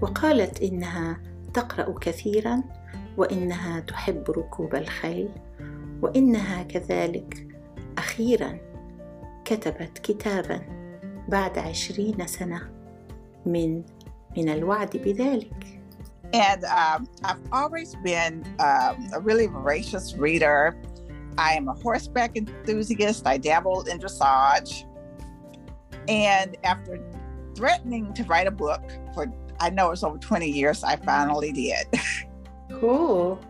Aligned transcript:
وقالت 0.00 0.62
إنها 0.62 1.20
تقرأ 1.54 1.98
كثيرا 2.00 2.62
وإنها 3.16 3.80
تحب 3.80 4.30
ركوب 4.30 4.74
الخيل 4.74 5.28
وإنها 6.02 6.62
كذلك 6.62 7.46
أخيرا 7.98 8.58
كتبت 9.44 9.98
كتابا 9.98 10.60
بعد 11.28 11.58
عشرين 11.58 12.26
سنة 12.26 12.70
من 13.46 13.82
من 14.36 14.48
الوعد 14.48 14.96
بذلك 14.96 15.76
And 16.34 16.64
um, 16.64 17.08
I've 17.24 17.40
always 17.52 17.94
been 18.02 18.44
um, 18.58 19.08
a 19.14 19.20
really 19.20 19.46
voracious 19.46 20.16
reader. 20.16 20.76
I 21.38 21.52
am 21.52 21.68
a 21.68 21.74
horseback 21.74 22.36
enthusiast. 22.36 23.26
I 23.26 23.38
dabbled 23.38 23.88
in 23.88 23.98
dressage. 24.00 24.84
And 26.08 26.56
after 26.64 27.00
threatening 27.54 28.12
to 28.14 28.24
write 28.24 28.48
a 28.48 28.50
book 28.50 28.82
for, 29.14 29.32
I 29.60 29.70
know 29.70 29.90
it's 29.90 30.02
over 30.02 30.18
20 30.18 30.48
years, 30.48 30.84
I 30.84 30.96
finally 30.96 31.52
did. 31.52 31.86
cool 32.80 33.40